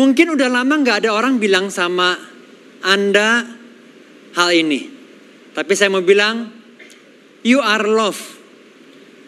[0.00, 2.16] Mungkin udah lama nggak ada orang bilang sama
[2.80, 3.44] Anda
[4.32, 4.88] hal ini.
[5.52, 6.48] Tapi saya mau bilang,
[7.44, 8.16] you are love.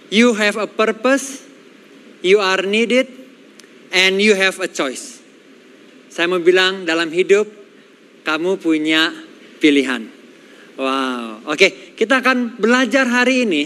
[0.08, 1.45] You have a purpose,
[2.24, 3.04] you are needed,
[3.93, 5.21] and you have a choice.
[6.08, 7.45] Saya mau bilang dalam hidup,
[8.25, 9.12] kamu punya
[9.61, 10.09] pilihan.
[10.80, 13.62] Wow, oke kita akan belajar hari ini,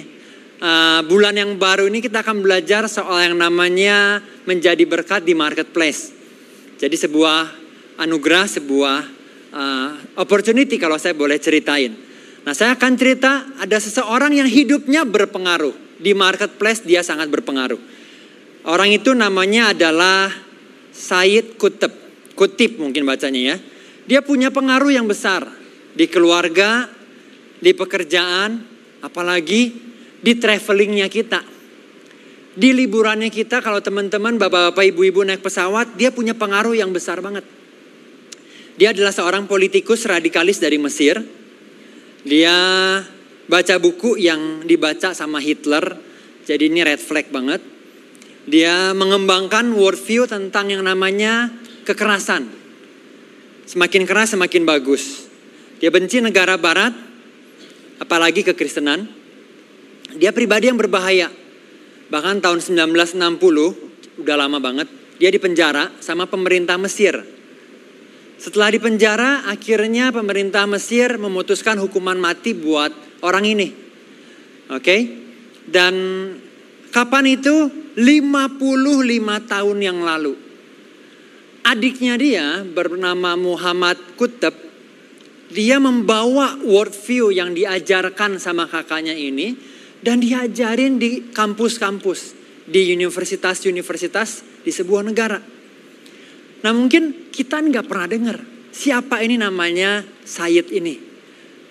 [0.59, 6.16] uh, bulan yang baru ini kita akan belajar soal yang namanya menjadi berkat di marketplace.
[6.77, 7.39] Jadi sebuah
[7.97, 8.99] anugerah, sebuah
[9.53, 11.97] uh, opportunity kalau saya boleh ceritain.
[12.45, 15.73] Nah saya akan cerita ada seseorang yang hidupnya berpengaruh.
[15.97, 17.81] Di marketplace dia sangat berpengaruh.
[18.69, 20.29] Orang itu namanya adalah
[20.93, 21.93] Said Kutub.
[22.37, 23.57] Kutip mungkin bacanya ya.
[24.07, 25.49] Dia punya pengaruh yang besar
[25.97, 26.85] di keluarga,
[27.57, 28.61] di pekerjaan,
[29.01, 29.73] apalagi
[30.21, 31.56] di travelingnya kita
[32.57, 37.45] di liburannya kita kalau teman-teman bapak-bapak ibu-ibu naik pesawat dia punya pengaruh yang besar banget.
[38.81, 41.21] Dia adalah seorang politikus radikalis dari Mesir.
[42.25, 42.57] Dia
[43.45, 46.01] baca buku yang dibaca sama Hitler.
[46.49, 47.61] Jadi ini red flag banget.
[48.49, 51.53] Dia mengembangkan worldview tentang yang namanya
[51.85, 52.49] kekerasan.
[53.69, 55.29] Semakin keras semakin bagus.
[55.77, 56.95] Dia benci negara barat,
[58.01, 59.09] apalagi kekristenan.
[60.17, 61.29] Dia pribadi yang berbahaya
[62.07, 67.19] Bahkan tahun 1960, udah lama banget, dia dipenjara sama pemerintah Mesir.
[68.37, 72.93] Setelah dipenjara, akhirnya pemerintah Mesir memutuskan hukuman mati buat
[73.25, 73.69] orang ini.
[74.71, 74.83] Oke?
[74.83, 75.01] Okay?
[75.67, 75.95] Dan
[76.95, 77.89] kapan itu?
[77.97, 78.61] 55
[79.49, 80.37] tahun yang lalu.
[81.65, 84.53] Adiknya dia bernama Muhammad Kutub,
[85.51, 89.57] dia membawa worldview yang diajarkan sama kakaknya ini
[90.01, 92.35] dan diajarin di kampus-kampus,
[92.67, 95.39] di universitas-universitas di sebuah negara.
[96.63, 98.39] Nah mungkin kita nggak pernah dengar
[98.75, 100.99] siapa ini namanya Said ini.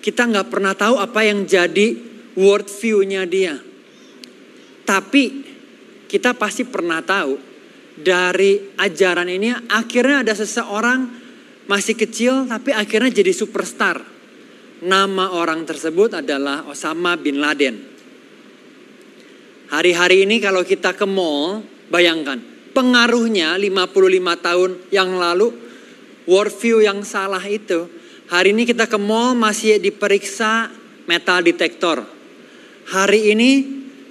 [0.02, 1.98] Kita nggak pernah tahu apa yang jadi
[2.38, 3.58] world view-nya dia.
[4.86, 5.24] Tapi
[6.06, 7.34] kita pasti pernah tahu
[7.96, 11.26] dari ajaran ini akhirnya ada seseorang
[11.66, 13.98] masih kecil tapi akhirnya jadi superstar.
[14.76, 17.95] Nama orang tersebut adalah Osama bin Laden.
[19.66, 22.38] Hari-hari ini kalau kita ke mall, bayangkan
[22.70, 25.48] pengaruhnya 55 tahun yang lalu
[26.28, 27.88] worldview yang salah itu.
[28.30, 30.70] Hari ini kita ke mall masih diperiksa
[31.10, 32.04] metal detektor.
[32.86, 33.50] Hari ini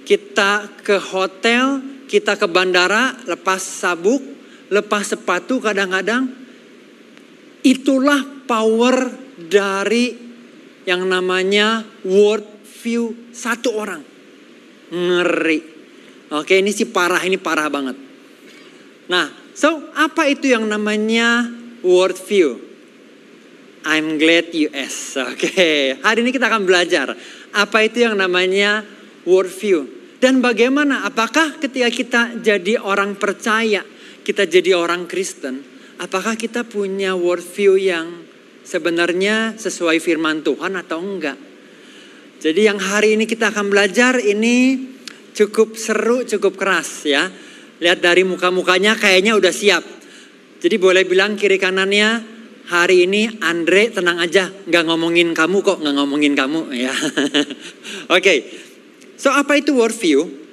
[0.04, 4.20] kita ke hotel, kita ke bandara lepas sabuk,
[4.68, 6.28] lepas sepatu kadang-kadang.
[7.64, 10.16] Itulah power dari
[10.84, 12.46] yang namanya world
[12.84, 14.15] view satu orang.
[14.90, 15.60] Ngeri.
[16.34, 17.96] Oke, ini sih parah, ini parah banget.
[19.06, 21.46] Nah, so apa itu yang namanya
[21.86, 22.58] world view?
[23.86, 25.14] I'm glad you asked.
[25.30, 27.14] Oke, hari ini kita akan belajar
[27.54, 28.82] apa itu yang namanya
[29.22, 29.86] world view.
[30.18, 33.86] Dan bagaimana, apakah ketika kita jadi orang percaya,
[34.26, 35.62] kita jadi orang Kristen,
[36.02, 38.26] apakah kita punya world view yang
[38.66, 41.38] sebenarnya sesuai firman Tuhan atau enggak?
[42.36, 44.76] Jadi yang hari ini kita akan belajar ini
[45.32, 47.32] cukup seru, cukup keras ya.
[47.80, 49.84] Lihat dari muka-mukanya kayaknya udah siap.
[50.60, 52.36] Jadi boleh bilang kiri kanannya
[52.66, 56.92] hari ini Andre tenang aja, nggak ngomongin kamu kok, nggak ngomongin kamu ya.
[56.96, 57.44] Oke,
[58.16, 58.38] okay.
[59.20, 60.48] so apa itu worldview?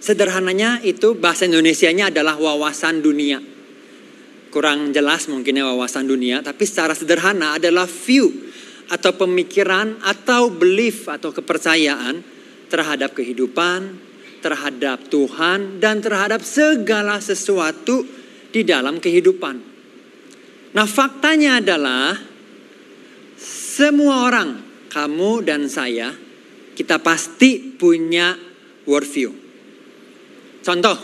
[0.00, 3.36] Sederhananya itu bahasa Indonesianya adalah wawasan dunia.
[4.50, 8.49] Kurang jelas mungkinnya wawasan dunia, tapi secara sederhana adalah view
[8.90, 12.20] atau pemikiran atau belief atau kepercayaan
[12.66, 13.98] terhadap kehidupan,
[14.42, 18.02] terhadap Tuhan dan terhadap segala sesuatu
[18.50, 19.56] di dalam kehidupan.
[20.74, 22.14] Nah, faktanya adalah
[23.40, 24.50] semua orang,
[24.90, 26.10] kamu dan saya,
[26.74, 28.34] kita pasti punya
[28.86, 29.30] worldview.
[30.60, 30.98] Contoh,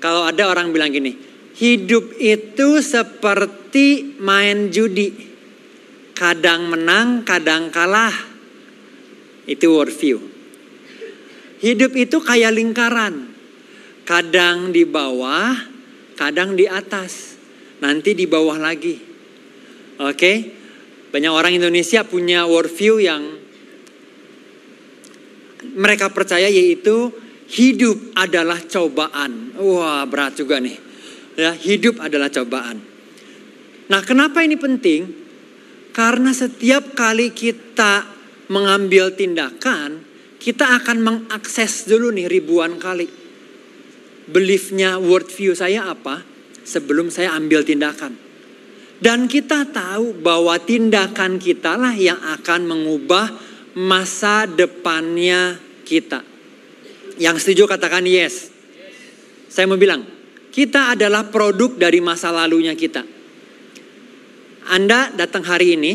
[0.00, 1.14] kalau ada orang bilang gini,
[1.56, 5.31] hidup itu seperti main judi
[6.22, 8.14] kadang menang, kadang kalah.
[9.42, 10.22] Itu worldview.
[11.58, 13.34] Hidup itu kayak lingkaran.
[14.06, 15.50] Kadang di bawah,
[16.14, 17.34] kadang di atas.
[17.82, 18.94] Nanti di bawah lagi.
[19.98, 20.32] Oke?
[21.10, 23.22] Banyak orang Indonesia punya worldview yang
[25.74, 27.10] mereka percaya yaitu
[27.50, 29.58] hidup adalah cobaan.
[29.58, 30.78] Wah, berat juga nih.
[31.34, 32.78] Ya, hidup adalah cobaan.
[33.90, 35.21] Nah, kenapa ini penting?
[35.92, 38.08] Karena setiap kali kita
[38.48, 40.00] mengambil tindakan,
[40.40, 43.08] kita akan mengakses dulu nih ribuan kali.
[44.32, 46.32] Beliefnya, worldview saya apa?
[46.62, 48.14] sebelum saya ambil tindakan.
[49.02, 53.34] Dan kita tahu bahwa tindakan kita lah yang akan mengubah
[53.74, 56.22] masa depannya kita.
[57.18, 58.54] Yang setuju katakan yes.
[59.50, 60.06] Saya mau bilang,
[60.54, 63.02] kita adalah produk dari masa lalunya kita.
[64.70, 65.92] Anda datang hari ini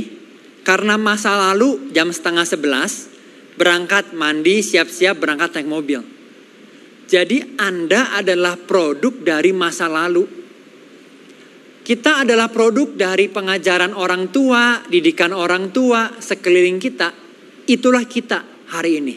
[0.67, 3.07] karena masa lalu jam setengah sebelas
[3.55, 6.01] berangkat mandi siap-siap berangkat naik mobil.
[7.07, 10.27] Jadi Anda adalah produk dari masa lalu.
[11.87, 17.15] Kita adalah produk dari pengajaran orang tua, didikan orang tua, sekeliling kita.
[17.63, 18.43] Itulah kita
[18.75, 19.15] hari ini.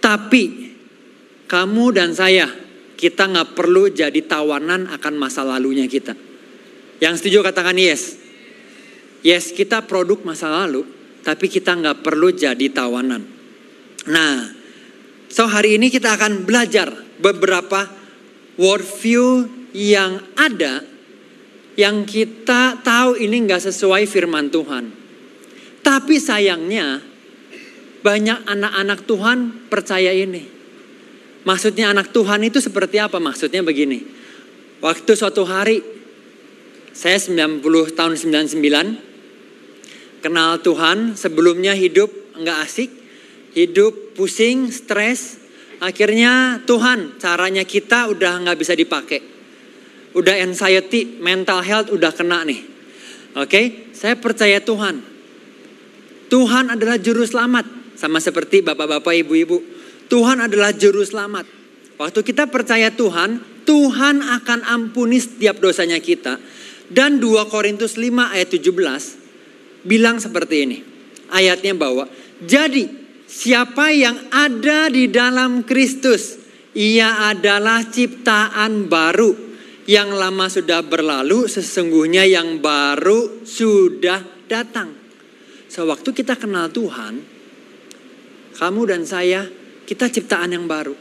[0.00, 0.44] Tapi
[1.44, 2.48] kamu dan saya,
[2.96, 6.16] kita nggak perlu jadi tawanan akan masa lalunya kita.
[7.04, 8.16] Yang setuju katakan yes.
[9.26, 10.86] Yes, kita produk masa lalu,
[11.26, 13.26] tapi kita nggak perlu jadi tawanan.
[14.06, 14.48] Nah,
[15.26, 16.88] so hari ini kita akan belajar
[17.18, 17.90] beberapa
[18.54, 20.86] worldview yang ada
[21.78, 24.84] yang kita tahu ini nggak sesuai firman Tuhan.
[25.82, 27.02] Tapi sayangnya
[28.02, 29.38] banyak anak-anak Tuhan
[29.70, 30.42] percaya ini.
[31.46, 33.22] Maksudnya anak Tuhan itu seperti apa?
[33.22, 34.02] Maksudnya begini.
[34.78, 35.82] Waktu suatu hari
[36.94, 37.62] saya 90
[37.94, 39.07] tahun 99
[40.18, 42.90] kenal Tuhan, sebelumnya hidup nggak asik,
[43.54, 45.40] hidup pusing, stres.
[45.78, 49.20] Akhirnya Tuhan caranya kita udah nggak bisa dipakai.
[50.18, 52.60] Udah anxiety, mental health udah kena nih.
[53.38, 54.98] Oke, saya percaya Tuhan.
[56.28, 57.94] Tuhan adalah juru selamat.
[57.94, 59.62] Sama seperti bapak-bapak, ibu-ibu.
[60.10, 61.46] Tuhan adalah juru selamat.
[61.98, 66.38] Waktu kita percaya Tuhan, Tuhan akan ampuni setiap dosanya kita.
[66.88, 69.17] Dan 2 Korintus 5 ayat 17
[69.84, 70.78] bilang seperti ini.
[71.28, 72.08] Ayatnya bahwa,
[72.40, 72.88] jadi
[73.28, 76.40] siapa yang ada di dalam Kristus,
[76.72, 79.50] ia adalah ciptaan baru.
[79.88, 84.92] Yang lama sudah berlalu, sesungguhnya yang baru sudah datang.
[85.68, 87.20] Sewaktu kita kenal Tuhan,
[88.56, 89.48] kamu dan saya,
[89.88, 90.96] kita ciptaan yang baru.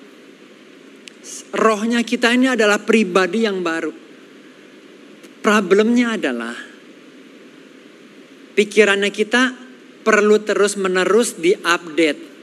[1.51, 3.91] Rohnya kita ini adalah pribadi yang baru.
[5.43, 6.55] Problemnya adalah
[8.57, 9.53] pikirannya kita
[10.01, 12.35] perlu terus menerus diupdate.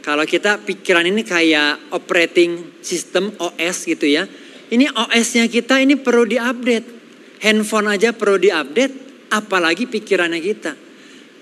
[0.00, 4.24] Kalau kita pikiran ini kayak operating system OS gitu ya.
[4.72, 6.96] Ini OS-nya kita ini perlu diupdate.
[7.44, 10.72] Handphone aja perlu diupdate, apalagi pikirannya kita.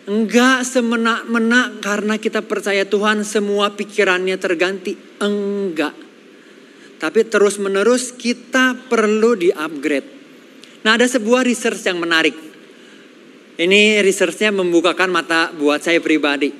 [0.06, 4.94] Enggak semena-mena karena kita percaya Tuhan semua pikirannya terganti.
[5.22, 5.94] Enggak.
[6.96, 10.08] Tapi terus menerus kita perlu di-upgrade.
[10.86, 12.45] Nah ada sebuah research yang menarik.
[13.56, 16.52] Ini researchnya membukakan mata buat saya pribadi.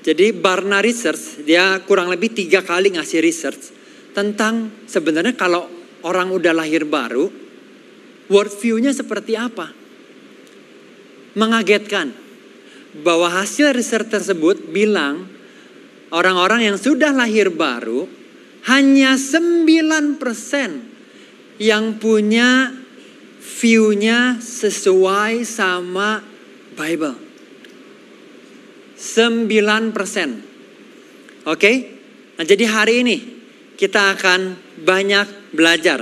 [0.00, 3.76] Jadi Barna Research dia kurang lebih tiga kali ngasih research
[4.16, 5.68] tentang sebenarnya kalau
[6.00, 7.28] orang udah lahir baru,
[8.32, 9.68] worldview-nya seperti apa.
[11.36, 12.16] Mengagetkan
[13.04, 15.28] bahwa hasil riset tersebut bilang
[16.08, 18.08] orang-orang yang sudah lahir baru
[18.72, 20.16] hanya 9%
[21.60, 22.72] yang punya
[23.40, 26.29] view-nya sesuai sama
[26.80, 27.12] Bible.
[28.96, 31.44] 9%.
[31.44, 31.72] Oke?
[32.40, 33.16] Nah, jadi hari ini
[33.76, 36.00] kita akan banyak belajar.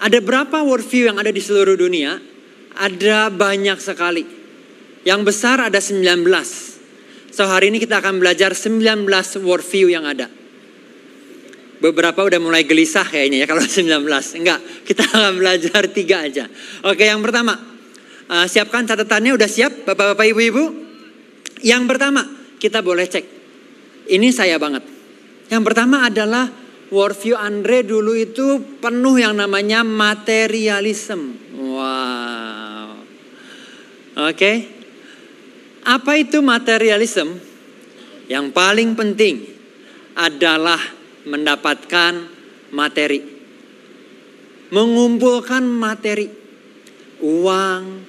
[0.00, 2.20] Ada berapa worldview yang ada di seluruh dunia?
[2.76, 4.24] Ada banyak sekali.
[5.04, 6.24] Yang besar ada 19.
[7.32, 9.04] So hari ini kita akan belajar 19
[9.44, 10.28] worldview yang ada.
[11.84, 13.60] Beberapa udah mulai gelisah kayaknya ya kalau
[14.00, 14.40] 19.
[14.40, 16.48] Enggak, kita akan belajar tiga aja.
[16.88, 17.73] Oke yang pertama,
[18.28, 20.64] uh, siapkan catatannya udah siap bapak-bapak ibu-ibu?
[21.64, 22.22] Yang pertama,
[22.60, 23.24] kita boleh cek.
[24.08, 24.84] Ini saya banget.
[25.48, 26.48] Yang pertama adalah
[26.92, 31.36] worldview Andre dulu itu penuh yang namanya materialism.
[31.56, 33.00] Wow.
[34.14, 34.36] Oke.
[34.36, 34.56] Okay.
[35.84, 37.36] Apa itu materialism?
[38.24, 39.44] Yang paling penting
[40.16, 40.80] adalah
[41.28, 42.24] mendapatkan
[42.72, 43.20] materi.
[44.72, 46.28] Mengumpulkan materi.
[47.20, 48.04] Uang,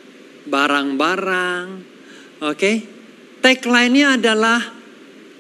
[0.46, 1.66] barang-barang.
[2.46, 2.58] Oke.
[2.58, 2.76] Okay?
[3.42, 4.58] Tagline-nya adalah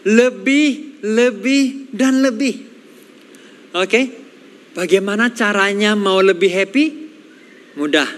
[0.05, 2.55] lebih, lebih, dan lebih.
[3.73, 3.89] Oke.
[3.89, 4.05] Okay?
[4.75, 6.85] Bagaimana caranya mau lebih happy?
[7.79, 8.09] Mudah.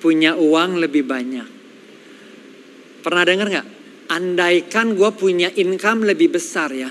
[0.00, 1.48] Punya uang lebih banyak.
[3.04, 3.68] Pernah dengar nggak?
[4.10, 6.88] Andaikan gue punya income lebih besar ya.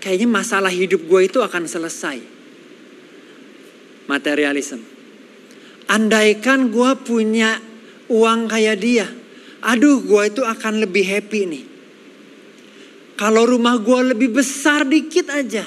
[0.00, 2.18] Kayaknya masalah hidup gue itu akan selesai.
[4.04, 4.80] Materialism.
[5.90, 7.69] Andaikan gue punya
[8.10, 9.06] uang kayak dia.
[9.62, 11.64] Aduh gue itu akan lebih happy nih.
[13.14, 15.64] Kalau rumah gue lebih besar dikit aja.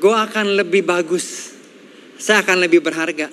[0.00, 1.54] Gue akan lebih bagus.
[2.22, 3.26] saya akan lebih berharga.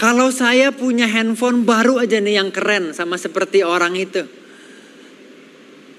[0.00, 4.24] Kalau saya punya handphone baru aja nih yang keren sama seperti orang itu.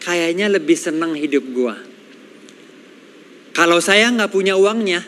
[0.01, 1.77] Kayaknya lebih senang hidup gua.
[3.53, 5.05] Kalau saya nggak punya uangnya,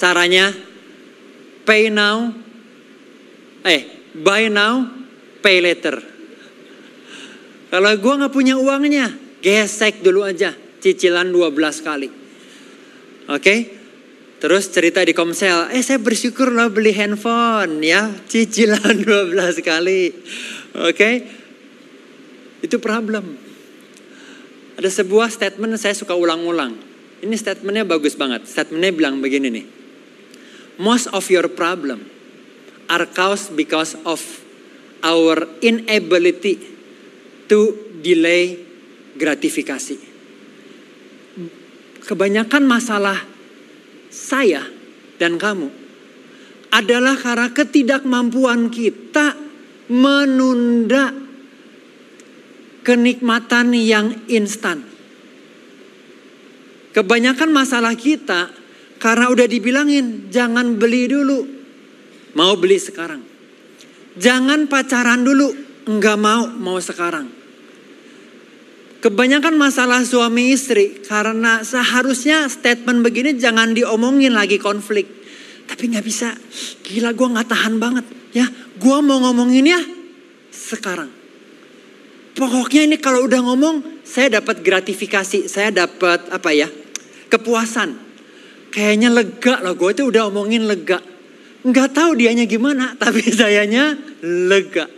[0.00, 0.56] caranya
[1.68, 2.32] pay now,
[3.68, 4.88] eh buy now,
[5.44, 5.98] pay later.
[7.70, 10.50] Kalau gua nggak punya uangnya, gesek dulu aja,
[10.82, 12.08] cicilan 12 kali.
[13.30, 13.56] Oke?
[14.40, 20.10] Terus cerita di Komsel, eh saya bersyukur loh beli handphone ya, cicilan 12 kali.
[20.80, 21.10] Oke.
[22.60, 23.36] Itu problem.
[24.80, 26.72] Ada sebuah statement saya suka ulang-ulang.
[27.20, 28.48] Ini statementnya bagus banget.
[28.48, 29.66] Statementnya bilang begini nih.
[30.80, 32.19] Most of your problem
[32.90, 34.18] are caused because of
[35.06, 36.58] our inability
[37.46, 38.58] to delay
[39.14, 39.98] gratifikasi.
[42.04, 43.22] Kebanyakan masalah
[44.10, 44.66] saya
[45.22, 45.70] dan kamu
[46.74, 49.38] adalah karena ketidakmampuan kita
[49.90, 51.14] menunda
[52.82, 54.86] kenikmatan yang instan.
[56.90, 58.50] Kebanyakan masalah kita
[58.98, 61.59] karena udah dibilangin jangan beli dulu,
[62.34, 63.22] mau beli sekarang.
[64.18, 65.54] Jangan pacaran dulu,
[65.86, 67.30] enggak mau, mau sekarang.
[69.00, 75.08] Kebanyakan masalah suami istri karena seharusnya statement begini jangan diomongin lagi konflik.
[75.64, 76.36] Tapi nggak bisa.
[76.84, 78.04] Gila gue nggak tahan banget.
[78.36, 78.44] Ya,
[78.76, 79.80] gue mau ngomongin ya
[80.52, 81.08] sekarang.
[82.36, 86.68] Pokoknya ini kalau udah ngomong, saya dapat gratifikasi, saya dapat apa ya,
[87.32, 87.96] kepuasan.
[88.70, 91.02] Kayaknya lega loh, gue itu udah omongin lega.
[91.60, 94.88] Nggak tahu dianya gimana, tapi sayanya lega.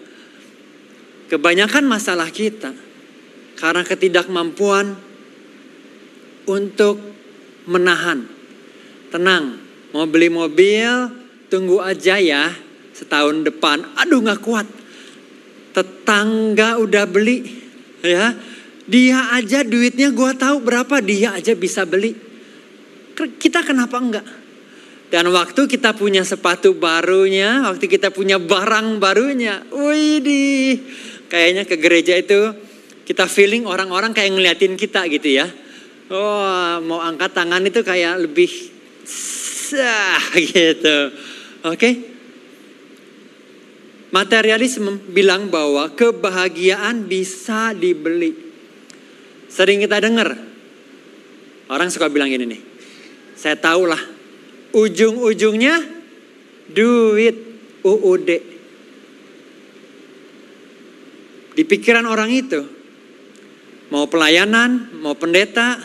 [1.33, 2.77] Kebanyakan masalah kita
[3.57, 4.95] karena ketidakmampuan
[6.45, 7.01] untuk
[7.65, 8.27] menahan.
[9.09, 9.61] Tenang,
[9.97, 11.09] mau beli mobil,
[11.49, 12.53] tunggu aja ya
[12.93, 13.97] setahun depan.
[13.97, 14.69] Aduh nggak kuat.
[15.73, 17.49] Tetangga udah beli,
[18.05, 18.37] ya.
[18.85, 22.13] Dia aja duitnya gua tahu berapa, dia aja bisa beli.
[23.17, 24.42] Kita kenapa enggak?
[25.13, 30.45] Dan waktu kita punya sepatu barunya, waktu kita punya barang barunya, wih di
[31.29, 32.57] kayaknya ke gereja itu
[33.05, 35.53] kita feeling orang-orang kayak ngeliatin kita gitu ya.
[36.09, 38.49] Oh, mau angkat tangan itu kayak lebih
[39.05, 41.13] sah gitu.
[41.69, 42.09] Oke.
[44.17, 48.33] Materialisme bilang bahwa kebahagiaan bisa dibeli.
[49.53, 50.41] Sering kita dengar
[51.69, 52.63] orang suka bilang gini nih.
[53.37, 54.22] Saya tahu lah
[54.73, 55.81] ujung-ujungnya
[56.73, 57.37] duit
[57.85, 58.31] UUD.
[61.53, 62.65] Di pikiran orang itu
[63.93, 65.77] mau pelayanan, mau pendeta,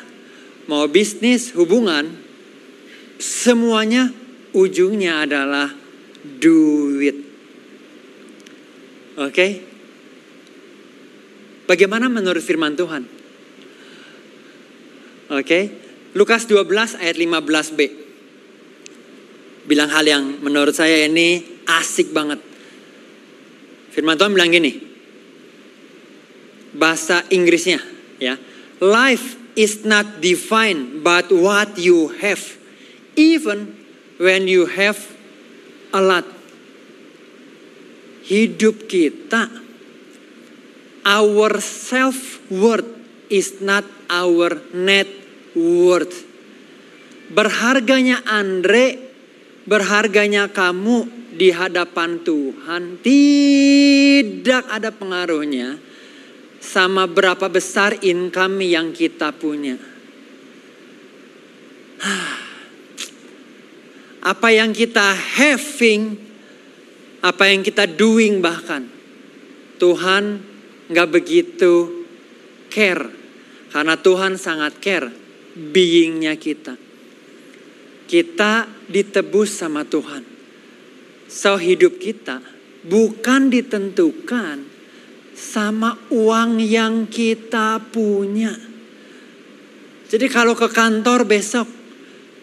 [0.72, 2.08] mau bisnis, hubungan,
[3.20, 4.16] semuanya
[4.56, 5.68] ujungnya adalah
[6.24, 7.18] duit.
[9.20, 9.48] Oke?
[11.68, 13.04] Bagaimana menurut firman Tuhan?
[15.28, 15.64] Oke, okay?
[16.16, 18.07] Lukas 12 ayat 15b.
[19.68, 22.40] Bilang hal yang menurut saya ini asik banget.
[23.92, 24.72] Firman Tuhan bilang gini.
[26.72, 27.84] Bahasa Inggrisnya
[28.18, 28.40] ya.
[28.80, 32.40] Life is not defined but what you have.
[33.20, 33.76] Even
[34.18, 34.98] when you have
[35.92, 36.24] a lot.
[38.28, 39.68] Hidup kita
[41.08, 42.92] our self worth
[43.32, 45.08] is not our net
[45.56, 46.28] worth.
[47.32, 49.07] Berharganya Andre,
[49.68, 55.78] berharganya kamu di hadapan Tuhan tidak ada pengaruhnya
[56.58, 59.78] sama berapa besar income yang kita punya.
[64.28, 66.20] Apa yang kita having,
[67.24, 68.84] apa yang kita doing bahkan.
[69.80, 70.44] Tuhan
[70.92, 72.04] nggak begitu
[72.68, 73.08] care.
[73.72, 75.08] Karena Tuhan sangat care
[75.56, 76.87] beingnya kita.
[78.08, 80.24] Kita ditebus sama Tuhan.
[81.28, 82.40] So hidup kita
[82.88, 84.64] bukan ditentukan
[85.36, 88.56] sama uang yang kita punya.
[90.08, 91.68] Jadi kalau ke kantor besok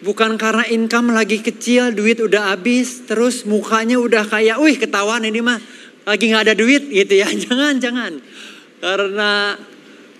[0.05, 5.41] bukan karena income lagi kecil, duit udah habis, terus mukanya udah kayak, wih ketahuan ini
[5.41, 5.57] mah
[6.05, 7.27] lagi nggak ada duit gitu ya.
[7.49, 8.13] Jangan, jangan.
[8.85, 9.57] Karena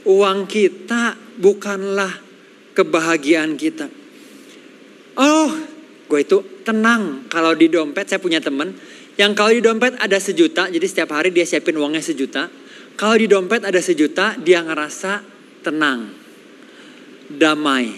[0.10, 2.10] uang kita bukanlah
[2.74, 4.05] kebahagiaan kita.
[5.16, 5.50] Oh,
[6.06, 8.76] gue itu tenang kalau di dompet saya punya temen
[9.16, 12.52] yang kalau di dompet ada sejuta, jadi setiap hari dia siapin uangnya sejuta.
[13.00, 15.24] Kalau di dompet ada sejuta, dia ngerasa
[15.64, 16.12] tenang,
[17.32, 17.96] damai.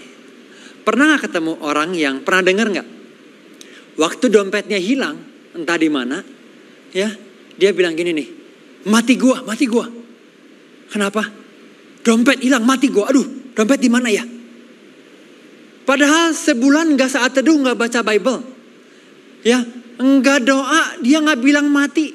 [0.86, 2.88] Pernah gak ketemu orang yang, pernah denger gak?
[3.98, 5.18] Waktu dompetnya hilang,
[5.58, 6.22] entah di mana,
[6.94, 7.10] ya,
[7.58, 8.28] dia bilang gini nih,
[8.86, 9.90] mati gua, mati gua.
[10.86, 11.26] Kenapa?
[12.06, 13.10] Dompet hilang, mati gua.
[13.10, 14.22] Aduh, dompet di mana ya?
[15.88, 18.44] Padahal sebulan nggak saat teduh nggak baca Bible,
[19.40, 19.64] ya,
[19.96, 22.12] enggak doa, dia nggak bilang mati.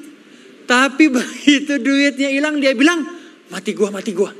[0.62, 3.02] Tapi begitu duitnya hilang, dia bilang
[3.50, 4.30] mati gua, mati gua.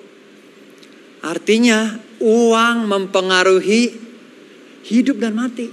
[1.27, 3.83] Artinya uang mempengaruhi
[4.87, 5.67] hidup dan mati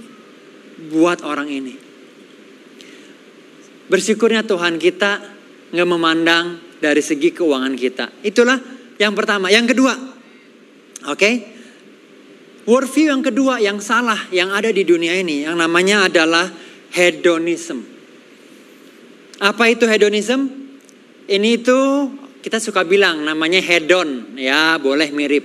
[0.90, 1.74] buat orang ini.
[3.86, 5.22] Bersyukurnya Tuhan kita
[5.70, 8.26] nggak memandang dari segi keuangan kita.
[8.26, 8.58] Itulah
[8.98, 9.54] yang pertama.
[9.54, 11.61] Yang kedua, oke, okay?
[12.68, 16.50] Worldview yang kedua yang salah yang ada di dunia ini, yang namanya adalah
[16.94, 17.82] hedonism.
[19.42, 20.46] Apa itu hedonism?
[21.26, 21.78] Ini itu
[22.42, 25.44] kita suka bilang namanya hedon, ya boleh mirip.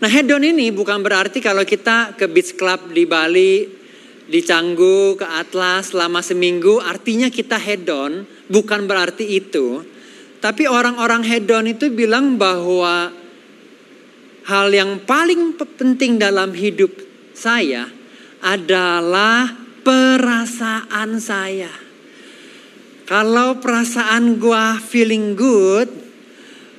[0.00, 3.80] Nah hedon ini bukan berarti kalau kita ke beach club di Bali
[4.30, 9.82] di Canggu ke Atlas selama seminggu artinya kita hedon bukan berarti itu
[10.40, 13.12] tapi orang-orang hedon itu bilang bahwa
[14.48, 16.92] hal yang paling penting dalam hidup
[17.36, 17.90] saya
[18.40, 19.52] adalah
[19.84, 21.72] perasaan saya
[23.04, 25.90] kalau perasaan gua feeling good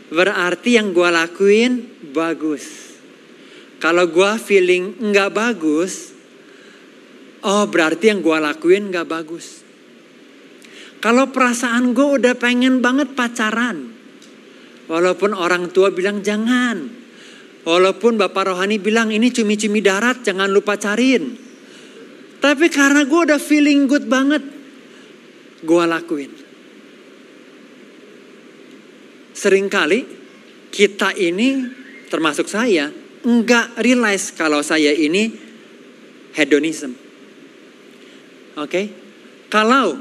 [0.09, 2.97] berarti yang gua lakuin bagus
[3.77, 6.11] kalau gua feeling nggak bagus
[7.41, 9.65] Oh berarti yang gue lakuin gak bagus.
[11.01, 13.89] Kalau perasaan gue udah pengen banget pacaran.
[14.85, 17.00] Walaupun orang tua bilang jangan.
[17.61, 21.37] Walaupun Bapak Rohani bilang ini cumi-cumi darat jangan lupa cariin.
[22.41, 24.41] Tapi karena gue udah feeling good banget.
[25.61, 26.33] Gue lakuin.
[29.37, 29.99] Seringkali
[30.73, 31.69] kita ini
[32.09, 32.89] termasuk saya
[33.21, 35.29] enggak realize kalau saya ini
[36.33, 36.97] hedonism.
[38.57, 38.65] Oke.
[38.65, 38.85] Okay?
[39.51, 39.99] Kalau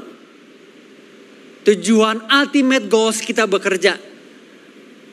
[1.61, 3.99] tujuan ultimate goals kita bekerja.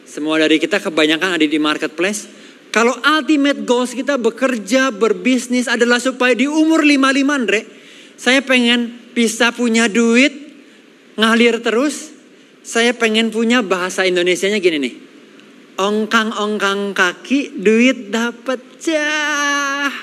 [0.08, 2.37] Semua dari kita kebanyakan ada di marketplace.
[2.68, 7.60] Kalau ultimate goals kita bekerja, berbisnis adalah supaya di umur 55 Andre,
[8.18, 10.34] saya pengen bisa punya duit,
[11.16, 12.14] ngalir terus.
[12.68, 14.94] Saya pengen punya bahasa Indonesianya gini nih.
[15.80, 19.94] Ongkang-ongkang kaki, duit dapat cah.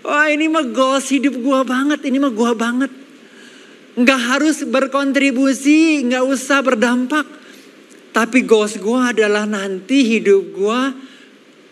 [0.00, 2.88] Wah ini mah goals hidup gua banget, ini mah gua banget.
[4.00, 7.28] Nggak harus berkontribusi, nggak usah berdampak.
[8.16, 11.09] Tapi goals gua adalah nanti hidup gua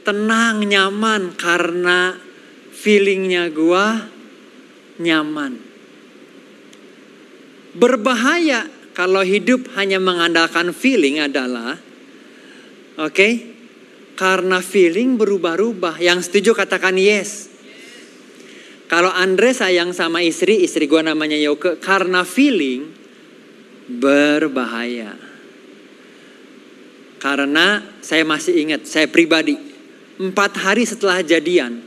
[0.09, 1.37] tenang, nyaman.
[1.37, 2.17] Karena
[2.73, 4.09] feelingnya gua
[4.97, 5.61] nyaman.
[7.77, 8.67] Berbahaya
[8.97, 11.79] kalau hidup hanya mengandalkan feeling adalah,
[12.99, 13.33] oke, okay,
[14.19, 16.03] karena feeling berubah-ubah.
[16.03, 17.47] Yang setuju katakan yes.
[18.91, 22.89] Kalau Andre sayang sama istri, istri gue namanya Yoke, karena feeling
[23.87, 25.13] berbahaya.
[27.21, 29.68] Karena saya masih ingat, saya pribadi,
[30.19, 31.81] empat hari setelah jadian,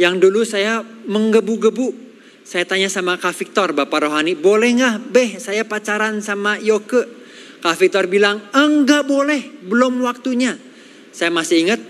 [0.00, 1.94] yang dulu saya menggebu-gebu,
[2.42, 7.06] saya tanya sama Kak Victor, Bapak Rohani, boleh nggak, Beh, saya pacaran sama Yoke?
[7.62, 10.58] Kak Victor bilang, enggak boleh, belum waktunya.
[11.14, 11.80] Saya masih ingat,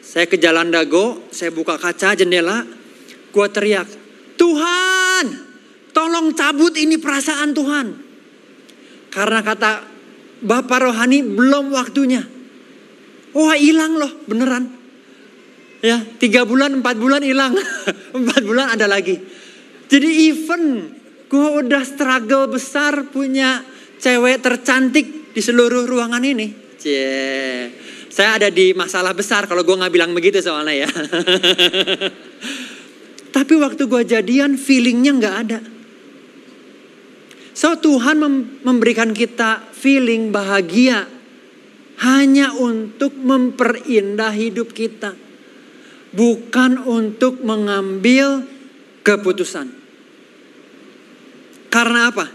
[0.00, 2.64] saya ke Jalan Dago, saya buka kaca jendela,
[3.32, 3.88] Gua teriak,
[4.36, 5.24] Tuhan,
[5.96, 7.86] tolong cabut ini perasaan Tuhan.
[9.08, 9.92] Karena kata
[10.42, 12.20] Bapak rohani belum waktunya.
[13.32, 14.81] Wah hilang loh beneran.
[15.82, 17.58] Ya tiga bulan, empat bulan hilang.
[18.18, 19.18] empat bulan ada lagi.
[19.90, 20.94] Jadi even
[21.26, 23.66] gue udah struggle besar punya
[23.98, 26.78] cewek tercantik di seluruh ruangan ini.
[26.78, 27.74] Cie.
[28.12, 30.90] Saya ada di masalah besar kalau gue nggak bilang begitu soalnya ya.
[33.36, 35.60] Tapi waktu gue jadian feelingnya nggak ada.
[37.56, 38.20] So Tuhan
[38.62, 41.08] memberikan kita feeling bahagia
[42.04, 45.31] hanya untuk memperindah hidup kita.
[46.12, 48.44] Bukan untuk mengambil
[49.00, 49.72] keputusan.
[51.72, 52.28] Karena apa?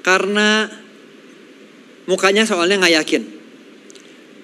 [0.00, 0.70] Karena
[2.06, 3.22] mukanya soalnya nggak yakin.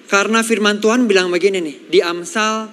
[0.07, 2.71] Karena firman Tuhan bilang begini nih, di Amsal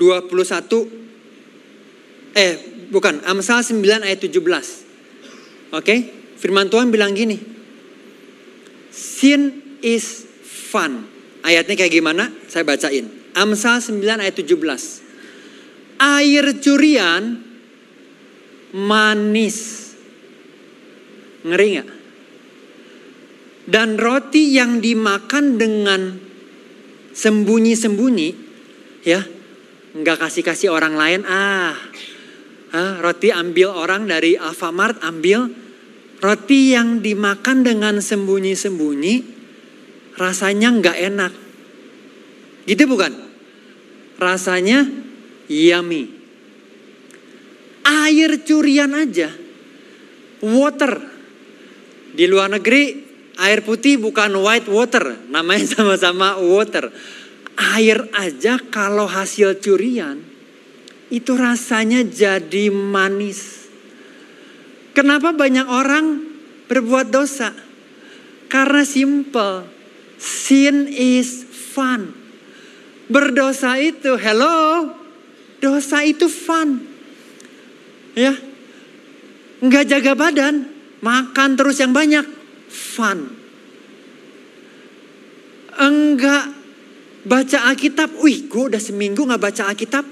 [0.00, 2.56] 21 eh
[2.88, 4.32] bukan Amsal 9 ayat 17.
[4.32, 4.48] Oke,
[5.76, 6.08] okay?
[6.40, 7.36] firman Tuhan bilang gini.
[8.90, 11.04] Sin is fun.
[11.44, 12.32] Ayatnya kayak gimana?
[12.48, 13.12] Saya bacain.
[13.36, 14.56] Amsal 9 ayat 17.
[16.00, 17.44] Air curian
[18.72, 19.92] manis.
[21.44, 21.90] Ngeri gak?
[23.70, 26.18] Dan roti yang dimakan dengan
[27.14, 28.30] sembunyi-sembunyi,
[29.06, 29.22] ya,
[29.94, 31.76] nggak kasih-kasih orang lain, ah,
[32.70, 35.50] Hah, roti ambil orang dari Alfamart, ambil
[36.22, 39.14] roti yang dimakan dengan sembunyi-sembunyi,
[40.14, 41.32] rasanya nggak enak.
[42.70, 43.10] Gitu bukan?
[44.22, 44.86] Rasanya
[45.50, 46.06] yummy.
[47.82, 49.34] Air curian aja,
[50.38, 51.10] water.
[52.14, 53.02] Di luar negeri
[53.42, 56.94] air putih bukan white water, namanya sama-sama water.
[57.74, 60.22] Air aja kalau hasil curian
[61.10, 63.66] itu rasanya jadi manis.
[64.94, 66.22] Kenapa banyak orang
[66.70, 67.50] berbuat dosa?
[68.46, 69.66] Karena simple.
[70.20, 72.14] Sin is fun.
[73.10, 74.92] Berdosa itu, hello,
[75.60, 76.80] dosa itu fun.
[78.16, 78.34] Ya,
[79.62, 80.66] nggak jaga badan,
[81.04, 82.26] makan terus yang banyak,
[82.66, 83.30] fun.
[85.78, 86.50] Enggak
[87.24, 90.04] baca Alkitab, wih gue udah seminggu nggak baca Alkitab,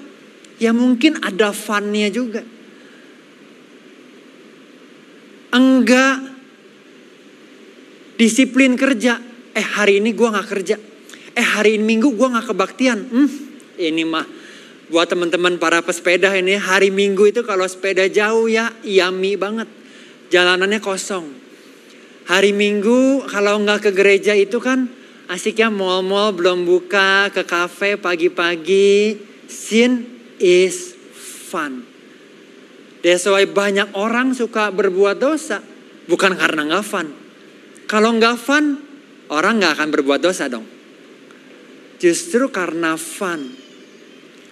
[0.62, 2.44] ya mungkin ada funnya juga.
[5.48, 6.16] Enggak
[8.20, 9.18] disiplin kerja,
[9.56, 10.76] eh hari ini gue nggak kerja,
[11.34, 12.98] eh hari ini minggu gue nggak kebaktian.
[13.10, 13.30] Hmm,
[13.80, 14.26] ini mah
[14.88, 19.68] buat teman-teman para pesepeda ini hari minggu itu kalau sepeda jauh ya yami banget,
[20.32, 21.28] jalanannya kosong.
[22.28, 24.88] Hari minggu kalau nggak ke gereja itu kan
[25.28, 29.16] asiknya mall-mall belum buka, ke kafe pagi-pagi,
[29.48, 30.08] sin
[30.40, 30.96] is
[31.48, 31.84] fun.
[33.04, 35.62] That's why banyak orang suka berbuat dosa.
[36.08, 37.06] Bukan karena nggak fun.
[37.84, 38.80] Kalau nggak fun,
[39.28, 40.64] orang nggak akan berbuat dosa dong.
[42.00, 43.67] Justru karena fun.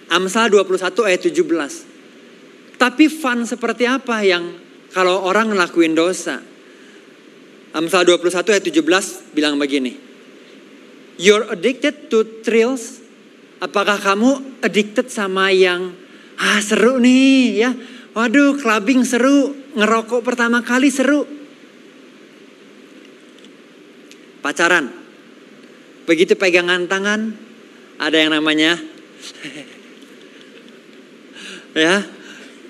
[0.07, 2.79] Amsal 21 ayat 17.
[2.79, 4.55] Tapi fun seperti apa yang
[4.95, 6.39] kalau orang ngelakuin dosa?
[7.75, 9.99] Amsal 21 ayat 17 bilang begini.
[11.19, 13.03] You're addicted to thrills.
[13.57, 15.91] Apakah kamu addicted sama yang
[16.37, 17.71] ah seru nih ya?
[18.13, 21.25] Waduh, clubbing seru, ngerokok pertama kali seru.
[24.41, 24.89] Pacaran.
[26.07, 27.35] Begitu pegangan tangan,
[27.99, 28.77] ada yang namanya
[31.77, 32.01] ya.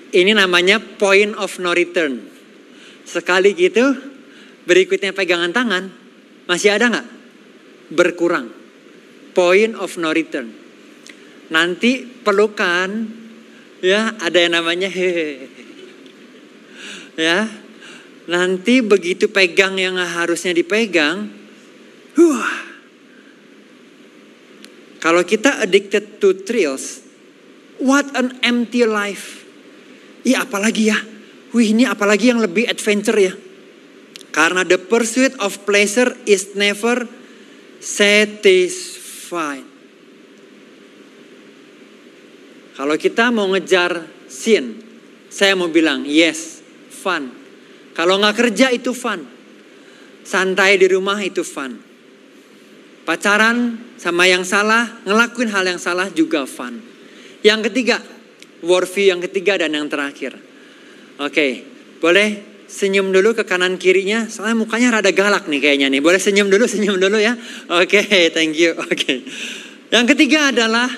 [0.08, 2.20] Ini namanya point of no return.
[3.08, 3.96] Sekali gitu,
[4.68, 5.88] berikutnya pegangan tangan,
[6.44, 7.08] masih ada nggak?
[7.92, 8.52] Berkurang.
[9.32, 10.52] Point of no return.
[11.48, 13.08] Nanti pelukan,
[13.80, 15.48] ya ada yang namanya hehehe.
[17.18, 17.50] Ya,
[18.28, 21.32] nanti begitu pegang yang harusnya dipegang,
[22.16, 22.48] huh.
[24.98, 27.07] Kalau kita addicted to thrills,
[27.82, 29.46] what an empty life.
[30.26, 30.98] Iya apalagi ya,
[31.54, 33.34] wih ini apalagi yang lebih adventure ya.
[34.34, 37.08] Karena the pursuit of pleasure is never
[37.80, 39.66] satisfied.
[42.78, 44.78] Kalau kita mau ngejar sin,
[45.26, 46.62] saya mau bilang yes,
[46.94, 47.34] fun.
[47.90, 49.26] Kalau nggak kerja itu fun.
[50.22, 51.74] Santai di rumah itu fun.
[53.02, 56.78] Pacaran sama yang salah, ngelakuin hal yang salah juga fun.
[57.42, 58.02] Yang ketiga,
[58.66, 60.34] worldview yang ketiga dan yang terakhir.
[61.18, 61.62] Oke,
[62.02, 62.28] boleh
[62.68, 66.02] senyum dulu ke kanan kirinya, soalnya mukanya rada galak nih kayaknya nih.
[66.04, 67.34] Boleh senyum dulu, senyum dulu ya.
[67.72, 68.76] Oke, thank you.
[68.76, 69.24] Oke.
[69.88, 70.90] Yang ketiga adalah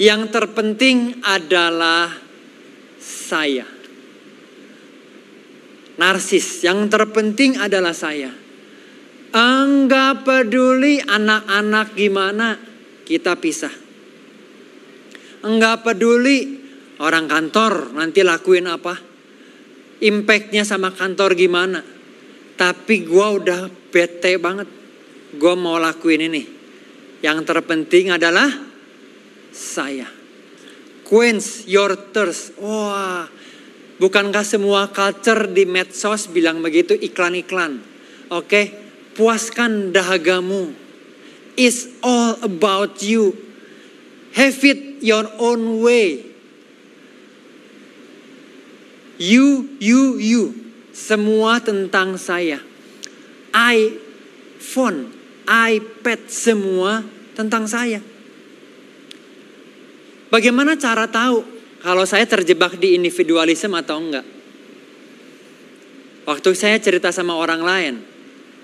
[0.00, 2.10] yang terpenting adalah
[3.00, 3.68] saya.
[5.96, 8.28] Narsis, yang terpenting adalah saya.
[9.32, 12.56] Enggak peduli anak-anak gimana,
[13.04, 13.85] kita pisah.
[15.46, 16.58] Enggak peduli
[16.98, 18.98] orang kantor nanti lakuin apa.
[20.02, 21.80] Impactnya sama kantor gimana.
[22.58, 24.66] Tapi gue udah bete banget.
[25.38, 26.42] Gue mau lakuin ini.
[27.22, 28.50] Yang terpenting adalah
[29.54, 30.10] saya.
[31.06, 32.58] Quench your thirst.
[32.58, 33.30] Wah,
[34.02, 37.78] bukankah semua culture di medsos bilang begitu iklan-iklan.
[38.34, 38.74] Oke,
[39.14, 40.74] puaskan dahagamu.
[41.56, 43.32] It's all about you.
[44.36, 46.26] Have it your own way.
[49.22, 50.44] You, you, you.
[50.90, 52.58] Semua tentang saya.
[53.56, 55.14] iPhone,
[55.48, 57.00] iPad, semua
[57.32, 58.04] tentang saya.
[60.28, 61.40] Bagaimana cara tahu
[61.80, 64.26] kalau saya terjebak di individualisme atau enggak?
[66.28, 67.94] Waktu saya cerita sama orang lain,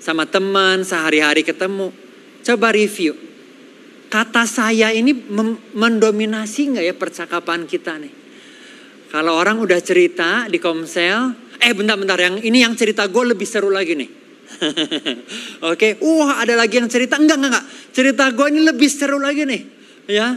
[0.02, 1.94] sama teman, sehari-hari ketemu.
[2.42, 3.31] Coba review.
[4.12, 5.16] Kata saya ini
[5.72, 8.12] mendominasi nggak ya percakapan kita nih?
[9.08, 13.72] Kalau orang udah cerita di komsel, eh bentar-bentar yang ini yang cerita gue lebih seru
[13.72, 14.10] lagi nih.
[15.72, 16.04] Oke, okay.
[16.04, 17.66] wah ada lagi yang cerita enggak enggak enggak.
[17.96, 19.62] Cerita gue ini lebih seru lagi nih,
[20.12, 20.28] ya.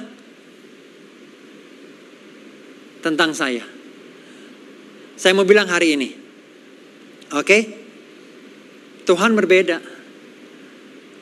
[3.04, 3.62] tentang saya.
[5.20, 6.10] Saya mau bilang hari ini.
[7.36, 7.60] Oke?
[9.04, 9.95] Tuhan berbeda.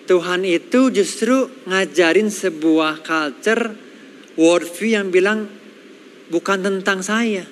[0.03, 3.71] Tuhan itu justru ngajarin sebuah culture
[4.35, 5.47] worldview yang bilang
[6.27, 7.47] bukan tentang saya.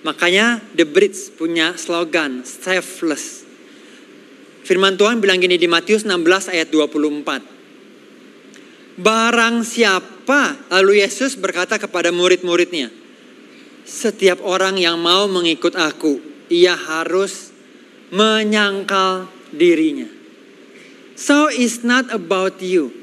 [0.00, 3.44] Makanya The Brits punya slogan selfless.
[4.64, 7.60] Firman Tuhan bilang gini di Matius 16 ayat 24.
[9.00, 12.92] Barang siapa, lalu Yesus berkata kepada murid-muridnya,
[13.88, 16.20] setiap orang yang mau mengikut aku,
[16.52, 17.50] ia harus
[18.12, 20.19] menyangkal dirinya.
[21.20, 22.96] So it's not about you.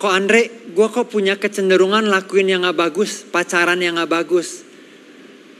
[0.00, 4.64] Kok Andre, gue kok punya kecenderungan lakuin yang gak bagus, pacaran yang gak bagus.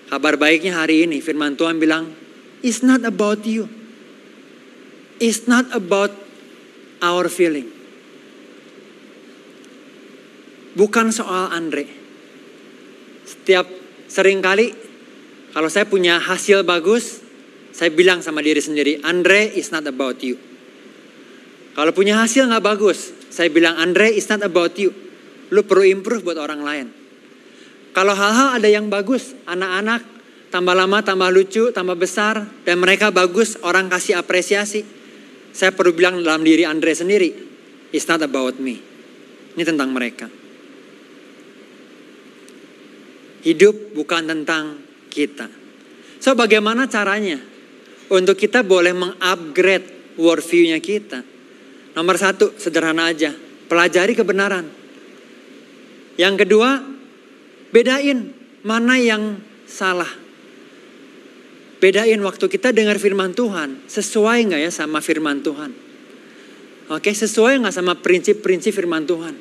[0.09, 2.11] Kabar baiknya hari ini firman Tuhan bilang,
[2.65, 3.69] it's not about you.
[5.23, 6.11] It's not about
[7.05, 7.71] our feeling.
[10.75, 11.87] Bukan soal Andre.
[13.29, 13.71] Setiap
[14.11, 14.75] sering kali
[15.55, 17.22] kalau saya punya hasil bagus,
[17.73, 20.37] saya bilang sama diri sendiri, Andre is not about you.
[21.73, 24.93] Kalau punya hasil nggak bagus, saya bilang Andre, it's not about you.
[25.49, 26.87] Lu perlu improve buat orang lain.
[27.97, 30.05] Kalau hal-hal ada yang bagus, anak-anak
[30.53, 34.85] tambah lama tambah lucu, tambah besar, dan mereka bagus, orang kasih apresiasi.
[35.53, 37.33] Saya perlu bilang dalam diri Andre sendiri,
[37.89, 38.77] it's not about me.
[39.57, 40.29] Ini tentang mereka.
[43.43, 45.49] Hidup bukan tentang kita.
[46.21, 47.52] So bagaimana caranya?
[48.11, 51.33] Untuk kita boleh mengupgrade worldview-nya kita
[51.93, 53.37] Nomor satu, sederhana aja.
[53.69, 54.65] Pelajari kebenaran.
[56.17, 56.81] Yang kedua,
[57.73, 58.33] bedain
[58.65, 60.09] mana yang salah.
[61.81, 65.73] Bedain waktu kita dengar firman Tuhan, sesuai nggak ya sama firman Tuhan?
[66.93, 69.35] Oke, sesuai nggak sama prinsip-prinsip firman Tuhan?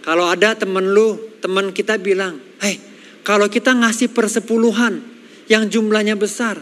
[0.00, 2.80] Kalau ada temen lu, temen kita bilang, hei,
[3.20, 5.04] kalau kita ngasih persepuluhan
[5.50, 6.56] yang jumlahnya besar,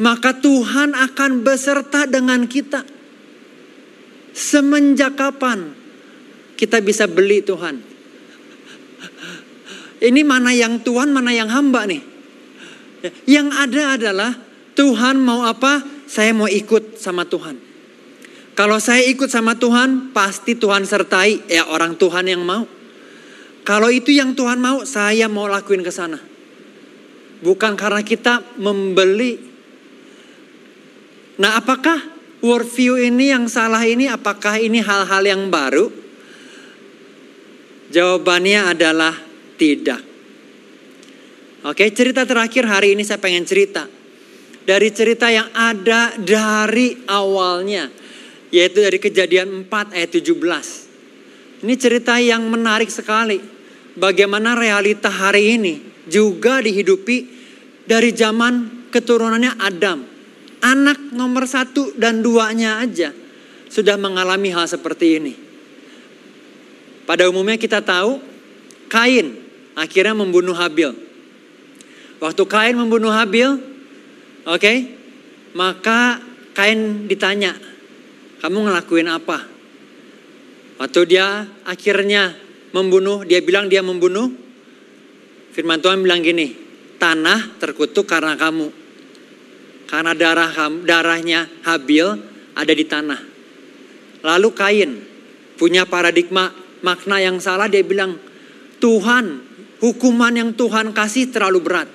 [0.00, 2.84] maka Tuhan akan beserta dengan kita.
[4.32, 5.76] Semenjak kapan
[6.56, 7.82] kita bisa beli Tuhan?
[10.02, 12.02] Ini mana yang Tuhan, mana yang hamba nih?
[13.26, 14.32] Yang ada adalah
[14.74, 15.82] Tuhan mau apa?
[16.08, 17.56] Saya mau ikut sama Tuhan.
[18.52, 22.68] Kalau saya ikut sama Tuhan, pasti Tuhan sertai ya orang Tuhan yang mau.
[23.62, 26.18] Kalau itu yang Tuhan mau, saya mau lakuin ke sana.
[27.42, 29.51] Bukan karena kita membeli.
[31.40, 31.96] Nah, apakah
[32.44, 35.88] worldview ini yang salah ini apakah ini hal-hal yang baru?
[37.88, 39.14] Jawabannya adalah
[39.56, 40.00] tidak.
[41.62, 43.86] Oke, cerita terakhir hari ini saya pengen cerita.
[44.62, 47.88] Dari cerita yang ada dari awalnya.
[48.52, 51.64] Yaitu dari kejadian 4 ayat 17.
[51.64, 53.40] Ini cerita yang menarik sekali.
[53.96, 55.74] Bagaimana realita hari ini
[56.08, 57.28] juga dihidupi
[57.88, 60.11] dari zaman keturunannya Adam
[60.62, 63.10] anak nomor satu dan duanya aja
[63.66, 65.34] sudah mengalami hal seperti ini.
[67.02, 68.22] Pada umumnya kita tahu
[68.86, 69.36] Kain
[69.74, 70.92] akhirnya membunuh Habil.
[72.22, 73.58] Waktu Kain membunuh Habil,
[74.46, 74.94] oke, okay,
[75.58, 76.22] maka
[76.52, 77.56] Kain ditanya,
[78.44, 79.48] kamu ngelakuin apa?
[80.76, 82.36] Waktu dia akhirnya
[82.76, 84.28] membunuh, dia bilang dia membunuh.
[85.52, 86.52] Firman Tuhan bilang gini,
[87.00, 88.81] tanah terkutuk karena kamu.
[89.92, 90.48] Karena darah
[90.88, 92.08] darahnya Habil
[92.56, 93.20] ada di tanah.
[94.24, 94.90] Lalu Kain
[95.60, 96.48] punya paradigma
[96.80, 98.16] makna yang salah dia bilang
[98.80, 99.44] Tuhan
[99.84, 101.88] hukuman yang Tuhan kasih terlalu berat.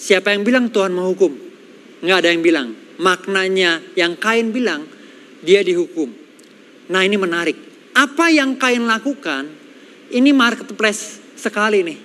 [0.00, 1.36] Siapa yang bilang Tuhan menghukum?
[2.00, 2.68] Nggak ada yang bilang.
[2.96, 4.88] Maknanya yang Kain bilang
[5.44, 6.08] dia dihukum.
[6.88, 7.60] Nah ini menarik.
[7.92, 9.52] Apa yang Kain lakukan
[10.16, 11.98] ini marketplace sekali nih.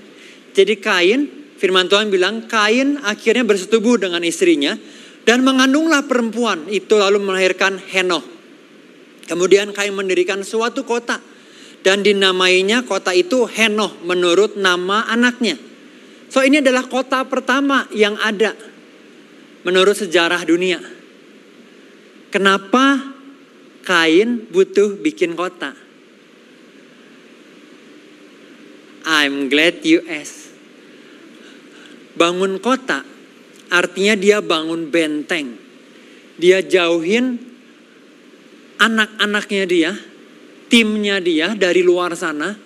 [0.51, 4.74] Jadi Kain Firman Tuhan bilang Kain akhirnya bersetubuh dengan istrinya
[5.30, 8.26] dan mengandunglah perempuan itu lalu melahirkan Henoh.
[9.30, 11.21] Kemudian Kain mendirikan suatu kota
[11.86, 15.62] dan dinamainya kota itu Henoh menurut nama anaknya.
[16.34, 18.58] So ini adalah kota pertama yang ada
[19.62, 20.82] menurut sejarah dunia.
[22.34, 23.13] Kenapa
[23.86, 25.78] Kain butuh bikin kota?
[29.06, 30.40] I'm glad you asked.
[32.15, 33.04] Bangun kota
[33.71, 35.56] artinya dia bangun benteng.
[36.36, 37.39] Dia jauhin
[38.82, 39.91] anak-anaknya dia,
[40.67, 42.58] timnya dia dari luar sana.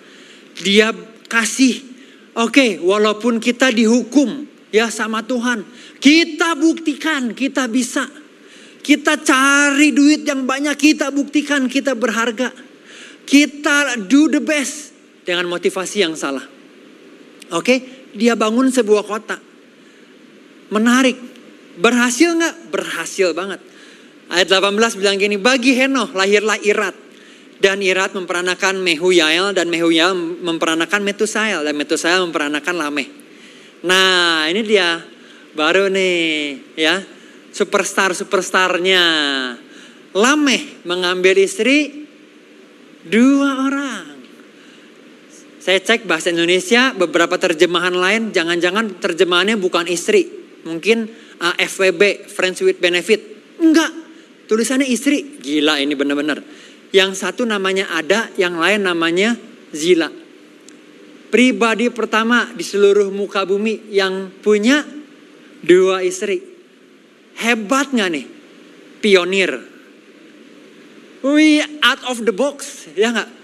[0.56, 0.90] Dia
[1.28, 1.84] kasih,
[2.32, 5.62] oke okay, walaupun kita dihukum ya sama Tuhan.
[6.00, 8.08] Kita buktikan kita bisa.
[8.80, 12.54] Kita cari duit yang banyak, kita buktikan kita berharga.
[13.26, 14.94] Kita do the best
[15.26, 16.46] dengan motivasi yang salah.
[17.50, 19.36] Oke, dia bangun sebuah kota.
[20.72, 21.16] Menarik.
[21.76, 22.72] Berhasil nggak?
[22.72, 23.60] Berhasil banget.
[24.32, 26.96] Ayat 18 bilang gini, bagi Henoh lahirlah Irat.
[27.56, 33.08] Dan Irat memperanakan Mehuyael dan Mehuyael memperanakan Metusael dan Metusael memperanakan Lameh.
[33.84, 35.00] Nah ini dia
[35.56, 36.16] baru nih
[36.76, 37.00] ya
[37.56, 39.04] superstar superstarnya.
[40.12, 42.08] Lameh mengambil istri
[43.08, 44.15] dua orang.
[45.66, 50.30] Saya cek bahasa Indonesia beberapa terjemahan lain jangan-jangan terjemahannya bukan istri.
[50.62, 51.10] Mungkin
[51.42, 53.18] uh, FWB, Friends with Benefit.
[53.58, 53.90] Enggak,
[54.46, 55.42] tulisannya istri.
[55.42, 56.38] Gila ini benar-benar.
[56.94, 59.34] Yang satu namanya Ada, yang lain namanya
[59.74, 60.06] Zila.
[61.34, 64.86] Pribadi pertama di seluruh muka bumi yang punya
[65.66, 66.46] dua istri.
[67.42, 68.26] Hebat nggak nih?
[69.02, 69.50] Pionir.
[71.26, 73.35] We out of the box, ya nggak?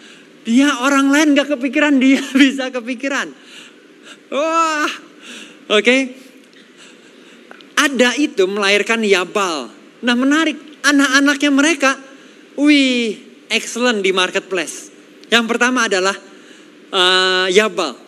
[0.42, 3.31] Dia orang lain nggak kepikiran, dia bisa kepikiran.
[4.33, 4.90] Wah,
[5.70, 5.83] oke.
[5.83, 6.00] Okay.
[7.78, 9.66] Ada itu melahirkan Yabal.
[10.07, 10.55] Nah menarik,
[10.87, 11.90] anak-anaknya mereka,
[12.55, 13.18] wih,
[13.50, 14.90] excellent di marketplace.
[15.31, 16.14] Yang pertama adalah
[16.94, 17.98] uh, Yabal.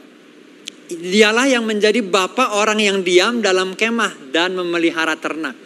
[0.95, 5.57] Dialah yang menjadi bapak orang yang diam dalam kemah dan memelihara ternak.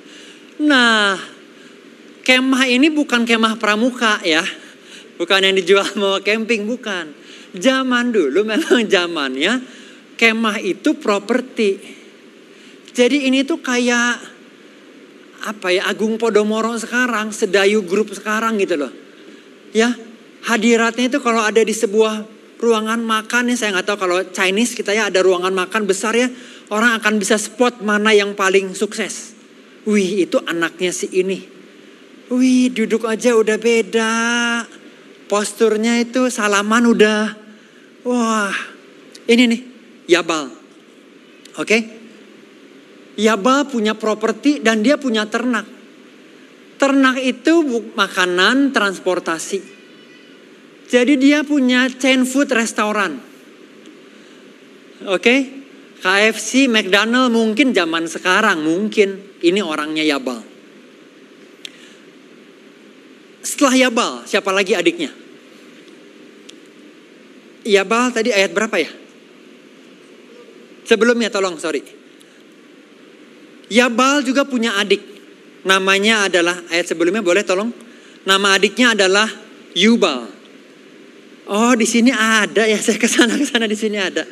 [0.62, 1.18] Nah,
[2.22, 4.46] kemah ini bukan kemah pramuka ya.
[5.18, 7.10] Bukan yang dijual mau camping, bukan.
[7.52, 9.60] Zaman dulu memang zamannya
[10.14, 11.98] kemah itu properti.
[12.94, 14.38] Jadi ini tuh kayak
[15.38, 18.92] apa ya Agung Podomoro sekarang, Sedayu Group sekarang gitu loh
[19.72, 19.92] ya
[20.48, 22.24] hadiratnya itu kalau ada di sebuah
[22.58, 26.28] ruangan makan ya saya nggak tahu kalau Chinese kita ya ada ruangan makan besar ya
[26.72, 29.36] orang akan bisa spot mana yang paling sukses.
[29.88, 31.40] Wih itu anaknya si ini.
[32.28, 34.12] Wih duduk aja udah beda.
[35.28, 37.36] Posturnya itu salaman udah.
[38.08, 38.56] Wah
[39.28, 39.60] ini nih
[40.08, 40.48] Yabal.
[40.48, 41.68] Oke.
[41.68, 41.82] Okay?
[43.18, 45.66] Yabal punya properti dan dia punya ternak.
[46.78, 47.66] Ternak itu
[47.98, 49.60] makanan transportasi.
[50.88, 53.20] Jadi dia punya chain food restoran.
[55.04, 55.38] Oke, okay?
[56.00, 60.47] KFC, McDonald mungkin zaman sekarang mungkin ini orangnya Yabal.
[63.42, 65.10] Setelah Yabal, siapa lagi adiknya?
[67.68, 68.90] Yabal tadi ayat berapa ya?
[70.88, 71.84] Sebelumnya tolong, sorry.
[73.68, 75.04] Yabal juga punya adik
[75.68, 77.68] namanya adalah ayat sebelumnya boleh tolong.
[78.24, 79.28] Nama adiknya adalah
[79.76, 80.38] Yubal.
[81.48, 84.24] Oh di sini ada ya saya ke sana ke sana di sini ada.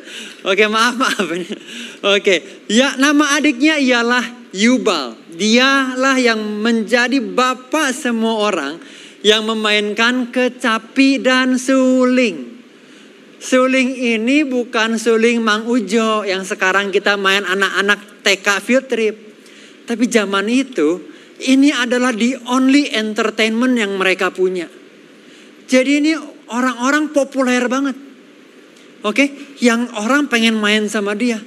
[0.45, 1.25] Oke maaf maaf
[2.17, 5.13] Oke ya nama adiknya ialah Yubal.
[5.37, 8.81] Dialah yang menjadi bapak semua orang
[9.21, 12.57] yang memainkan kecapi dan suling.
[13.37, 19.15] Suling ini bukan suling Mang Ujo yang sekarang kita main anak-anak TK field trip.
[19.85, 21.05] Tapi zaman itu
[21.45, 24.65] ini adalah the only entertainment yang mereka punya.
[25.69, 26.17] Jadi ini
[26.49, 27.93] orang-orang populer banget.
[29.05, 31.37] Oke, yang orang pengen main sama dia.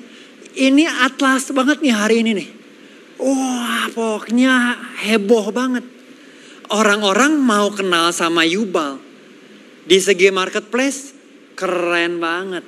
[0.55, 2.60] Ini atlas banget nih hari ini nih.
[3.21, 5.85] Wah, pokoknya heboh banget.
[6.73, 8.97] Orang-orang mau kenal sama Yubal.
[9.85, 11.13] Di segi marketplace,
[11.53, 12.65] keren banget.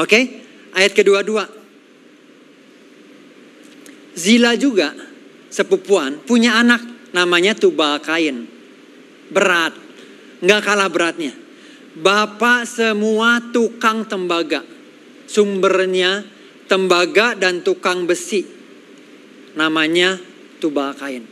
[0.00, 0.20] Oke,
[0.72, 1.44] ayat kedua-dua.
[4.16, 4.96] Zila juga
[5.52, 8.48] sepupuan punya anak namanya Tubal Kain.
[9.28, 9.76] Berat,
[10.40, 11.36] nggak kalah beratnya.
[11.96, 14.64] Bapak semua tukang tembaga.
[15.28, 16.24] Sumbernya
[16.64, 18.55] tembaga dan tukang besi.
[19.56, 20.20] Namanya
[20.60, 21.24] Tubal Kain.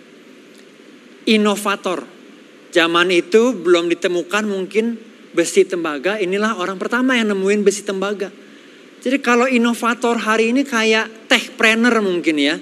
[1.28, 2.04] Inovator.
[2.74, 4.98] Zaman itu belum ditemukan mungkin
[5.30, 6.18] besi tembaga.
[6.18, 8.34] Inilah orang pertama yang nemuin besi tembaga.
[8.98, 12.56] Jadi kalau inovator hari ini kayak techpreneur mungkin ya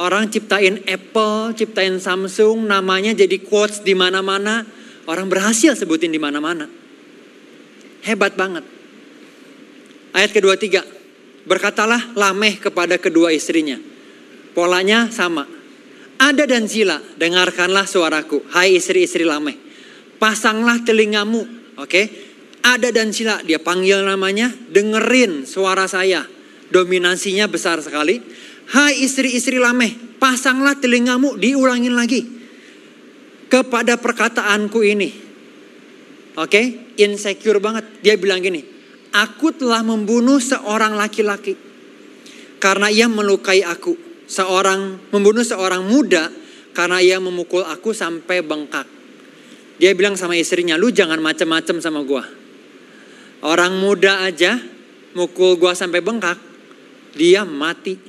[0.00, 4.64] Orang ciptain Apple, ciptain Samsung, namanya jadi quotes di mana-mana.
[5.04, 6.64] Orang berhasil sebutin di mana-mana.
[8.00, 8.64] Hebat banget.
[10.16, 10.80] Ayat kedua tiga.
[11.44, 13.76] Berkatalah Lameh kepada kedua istrinya.
[14.52, 15.48] Polanya sama.
[16.20, 18.46] Ada dan Zila, dengarkanlah suaraku.
[18.52, 19.58] Hai istri-istri Lameh.
[20.20, 21.42] Pasanglah telingamu.
[21.80, 22.30] Oke.
[22.62, 24.52] Ada dan Zila, dia panggil namanya.
[24.52, 26.22] Dengerin suara saya.
[26.72, 28.22] Dominasinya besar sekali
[28.70, 32.22] Hai istri-istri Lameh, pasanglah telingamu, diulangin lagi.
[33.50, 35.10] Kepada perkataanku ini.
[36.32, 36.66] Oke, okay?
[37.02, 38.00] insecure banget.
[38.00, 38.64] Dia bilang gini,
[39.12, 41.52] aku telah membunuh seorang laki-laki.
[42.56, 44.11] Karena ia melukai aku.
[44.32, 46.32] Seorang membunuh seorang muda
[46.72, 48.88] karena ia memukul aku sampai bengkak.
[49.76, 52.24] Dia bilang sama istrinya, lu jangan macem-macem sama gua.
[53.44, 54.56] Orang muda aja
[55.12, 56.40] mukul gua sampai bengkak,
[57.12, 58.00] dia mati.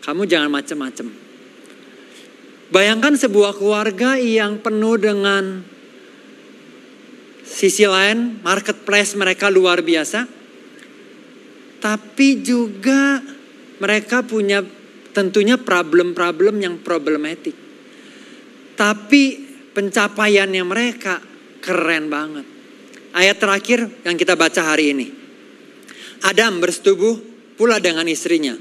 [0.00, 1.12] Kamu jangan macem-macem.
[2.72, 5.60] Bayangkan sebuah keluarga yang penuh dengan
[7.44, 10.24] sisi lain, marketplace mereka luar biasa.
[11.84, 13.20] Tapi juga
[13.82, 14.64] mereka punya
[15.10, 17.54] tentunya problem-problem yang problematik.
[18.78, 19.22] Tapi
[19.74, 21.20] pencapaiannya mereka
[21.60, 22.46] keren banget.
[23.10, 25.06] Ayat terakhir yang kita baca hari ini.
[26.24, 27.18] Adam bersetubuh
[27.58, 28.54] pula dengan istrinya.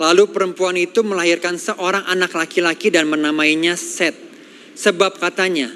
[0.00, 4.16] Lalu perempuan itu melahirkan seorang anak laki-laki dan menamainya Set.
[4.72, 5.68] Sebab katanya,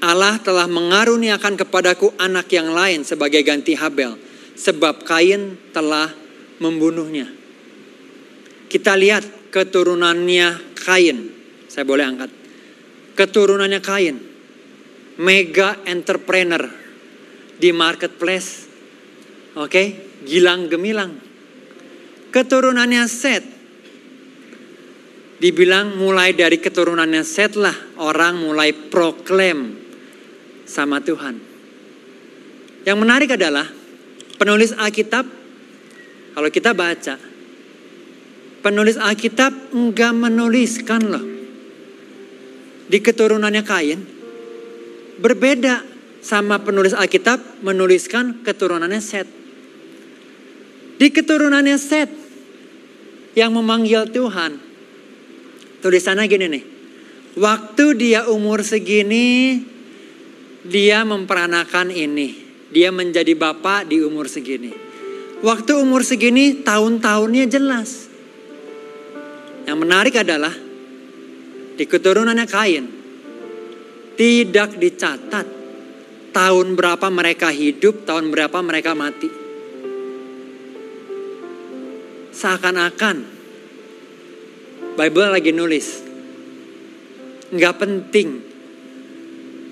[0.00, 4.16] Allah telah mengaruniakan kepadaku anak yang lain sebagai ganti Habel.
[4.56, 6.08] Sebab Kain telah
[6.64, 7.35] membunuhnya.
[8.66, 11.18] Kita lihat keturunannya Kain.
[11.70, 12.30] Saya boleh angkat.
[13.14, 14.16] Keturunannya Kain.
[15.22, 16.62] Mega entrepreneur
[17.56, 18.68] di marketplace.
[19.56, 19.86] Oke, okay?
[20.28, 21.26] gilang gemilang
[22.36, 23.44] keturunannya Set.
[25.36, 29.72] Dibilang mulai dari keturunannya Set lah orang mulai proklaim
[30.68, 31.40] sama Tuhan.
[32.84, 33.64] Yang menarik adalah
[34.36, 35.24] penulis Alkitab,
[36.36, 37.16] kalau kita baca,
[38.66, 41.22] penulis Alkitab enggak menuliskan loh.
[42.90, 44.02] Di keturunannya Kain,
[45.22, 45.86] berbeda
[46.18, 49.30] sama penulis Alkitab menuliskan keturunannya Set.
[50.98, 52.10] Di keturunannya Set,
[53.38, 54.58] yang memanggil Tuhan.
[55.86, 56.64] Tulisannya gini nih.
[57.38, 59.62] Waktu dia umur segini,
[60.66, 62.34] dia memperanakan ini.
[62.74, 64.74] Dia menjadi bapak di umur segini.
[65.46, 68.05] Waktu umur segini, tahun-tahunnya jelas.
[69.76, 70.56] Yang menarik adalah,
[71.76, 72.88] di keturunannya Kain,
[74.16, 75.44] tidak dicatat
[76.32, 79.28] tahun berapa mereka hidup, tahun berapa mereka mati
[82.32, 83.16] seakan-akan
[84.96, 86.00] Bible lagi nulis.
[87.52, 88.28] Nggak penting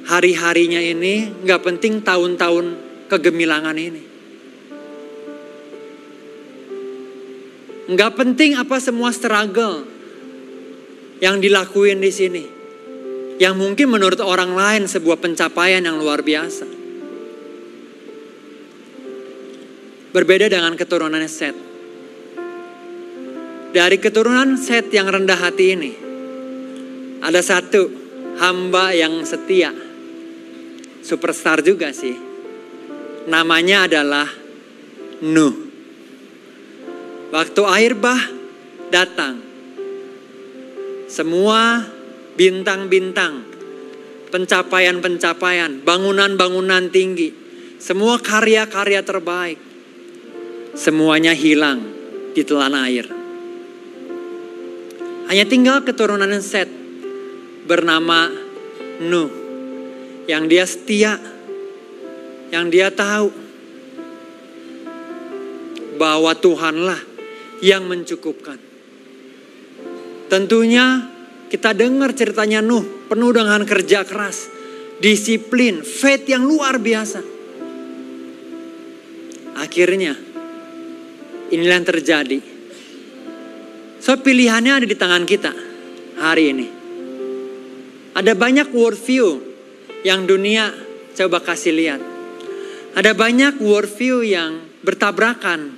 [0.05, 2.67] hari-harinya ini, nggak penting tahun-tahun
[3.09, 4.03] kegemilangan ini.
[7.89, 9.94] Nggak penting apa semua struggle
[11.19, 12.45] yang dilakuin di sini.
[13.39, 16.67] Yang mungkin menurut orang lain sebuah pencapaian yang luar biasa.
[20.15, 21.75] Berbeda dengan keturunan Seth
[23.75, 25.93] dari keturunan Set yang rendah hati ini,
[27.19, 27.91] ada satu
[28.39, 29.75] hamba yang setia.
[31.03, 32.15] Superstar juga sih.
[33.27, 34.31] Namanya adalah
[35.27, 35.57] Nuh.
[37.35, 38.23] Waktu air bah
[38.95, 39.43] datang,
[41.15, 41.87] semua
[42.35, 43.47] bintang-bintang,
[44.35, 47.31] pencapaian-pencapaian, bangunan-bangunan tinggi,
[47.79, 49.63] semua karya-karya terbaik,
[50.75, 51.87] semuanya hilang
[52.35, 53.07] di telan air.
[55.31, 56.67] Hanya tinggal keturunan Set
[57.71, 58.35] bernama
[58.99, 59.31] Nuh.
[60.27, 61.13] Yang dia setia,
[62.51, 63.29] yang dia tahu
[65.95, 66.99] bahwa Tuhanlah
[67.63, 68.74] yang mencukupkan.
[70.29, 71.11] Tentunya
[71.49, 74.49] kita dengar ceritanya Nuh penuh dengan kerja keras,
[74.99, 77.21] disiplin, faith yang luar biasa.
[79.55, 80.19] Akhirnya
[81.55, 82.39] inilah yang terjadi
[84.05, 85.49] So pilihannya ada di tangan kita
[86.21, 86.69] hari ini.
[88.13, 89.41] Ada banyak worldview
[90.05, 90.69] yang dunia
[91.17, 92.05] coba kasih lihat.
[93.01, 95.73] Ada banyak worldview yang bertabrakan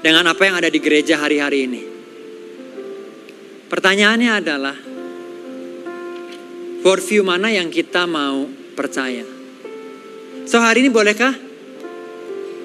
[0.00, 1.80] dengan apa yang ada di gereja hari-hari ini.
[3.68, 4.76] Pertanyaannya adalah,
[6.80, 9.28] worldview mana yang kita mau percaya?
[10.48, 11.36] So hari ini bolehkah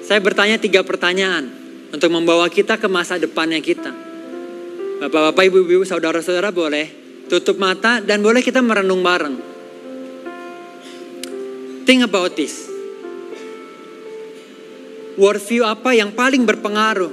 [0.00, 1.52] saya bertanya tiga pertanyaan
[1.92, 3.92] untuk membawa kita ke masa depannya kita.
[5.04, 6.88] Bapak-bapak, ibu-ibu, saudara-saudara boleh
[7.28, 9.36] tutup mata dan boleh kita merenung bareng.
[11.84, 12.64] Think about this.
[15.20, 17.12] Worldview apa yang paling berpengaruh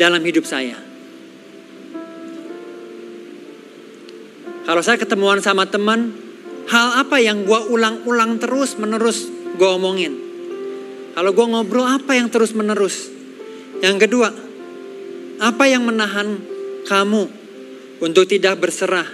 [0.00, 0.87] dalam hidup saya?
[4.68, 6.12] Kalau saya ketemuan sama teman,
[6.68, 9.24] hal apa yang gue ulang-ulang terus menerus
[9.56, 10.12] gue omongin?
[11.16, 13.08] Kalau gue ngobrol apa yang terus menerus?
[13.80, 14.28] Yang kedua,
[15.40, 16.36] apa yang menahan
[16.84, 17.32] kamu
[18.04, 19.08] untuk tidak berserah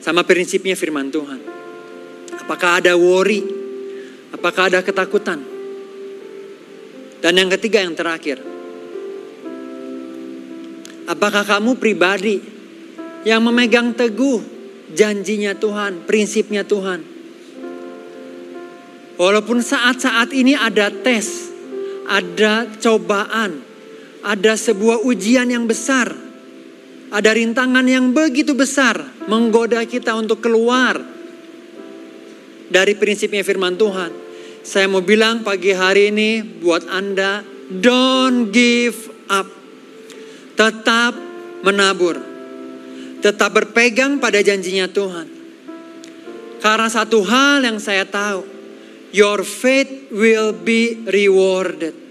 [0.00, 1.40] sama prinsipnya firman Tuhan?
[2.40, 3.44] Apakah ada worry?
[4.32, 5.44] Apakah ada ketakutan?
[7.20, 8.40] Dan yang ketiga yang terakhir.
[11.04, 12.51] Apakah kamu pribadi
[13.22, 14.42] yang memegang teguh
[14.92, 17.00] janjinya Tuhan, prinsipnya Tuhan?
[19.18, 21.52] Walaupun saat-saat ini ada tes,
[22.08, 23.62] ada cobaan,
[24.24, 26.10] ada sebuah ujian yang besar,
[27.12, 28.98] ada rintangan yang begitu besar
[29.28, 30.98] menggoda kita untuk keluar
[32.72, 34.10] dari prinsipnya firman Tuhan.
[34.64, 39.46] Saya mau bilang pagi hari ini buat Anda, don't give up.
[40.56, 41.12] Tetap
[41.66, 42.31] menabur.
[43.22, 45.30] Tetap berpegang pada janjinya Tuhan.
[46.58, 48.42] Karena satu hal yang saya tahu,
[49.14, 52.01] your faith will be rewarded.